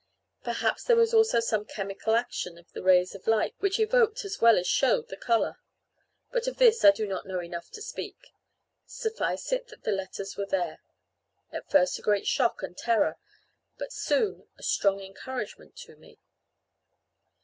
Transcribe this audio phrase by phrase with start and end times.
[0.43, 4.41] Perhaps there was also some chemical action of the rays of light which evoked as
[4.41, 5.57] well as showed the colour;
[6.31, 8.17] but of this I do not know enough to speak.
[8.87, 10.79] Suffice it that the letters were there,
[11.51, 13.19] at first a great shock and terror,
[13.77, 16.17] but soon a strong encouragement to me.